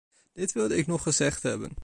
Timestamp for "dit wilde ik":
0.33-0.87